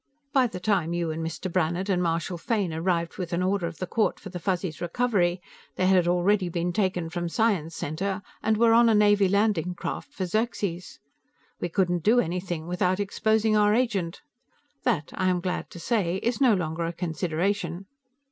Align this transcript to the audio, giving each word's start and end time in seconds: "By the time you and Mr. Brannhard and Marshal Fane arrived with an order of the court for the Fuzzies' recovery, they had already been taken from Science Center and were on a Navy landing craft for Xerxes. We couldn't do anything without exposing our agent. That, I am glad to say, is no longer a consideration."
"By 0.33 0.47
the 0.47 0.59
time 0.59 0.93
you 0.93 1.11
and 1.11 1.23
Mr. 1.23 1.47
Brannhard 1.53 1.87
and 1.87 2.01
Marshal 2.01 2.39
Fane 2.39 2.73
arrived 2.73 3.17
with 3.19 3.33
an 3.33 3.43
order 3.43 3.67
of 3.67 3.77
the 3.77 3.85
court 3.85 4.19
for 4.19 4.29
the 4.29 4.39
Fuzzies' 4.39 4.81
recovery, 4.81 5.39
they 5.75 5.85
had 5.85 6.07
already 6.07 6.49
been 6.49 6.73
taken 6.73 7.07
from 7.11 7.29
Science 7.29 7.75
Center 7.75 8.23
and 8.41 8.57
were 8.57 8.73
on 8.73 8.89
a 8.89 8.95
Navy 8.95 9.29
landing 9.29 9.75
craft 9.75 10.11
for 10.11 10.25
Xerxes. 10.25 10.97
We 11.59 11.69
couldn't 11.69 12.01
do 12.01 12.19
anything 12.19 12.65
without 12.65 12.99
exposing 12.99 13.55
our 13.55 13.75
agent. 13.75 14.21
That, 14.81 15.11
I 15.13 15.29
am 15.29 15.39
glad 15.39 15.69
to 15.69 15.79
say, 15.79 16.15
is 16.23 16.41
no 16.41 16.55
longer 16.55 16.85
a 16.85 16.93
consideration." 16.93 17.85